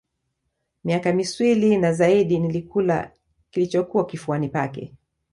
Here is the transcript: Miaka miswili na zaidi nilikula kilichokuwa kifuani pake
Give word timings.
Miaka 0.83 1.13
miswili 1.13 1.77
na 1.77 1.93
zaidi 1.93 2.39
nilikula 2.39 3.11
kilichokuwa 3.51 4.05
kifuani 4.05 4.49
pake 4.49 4.93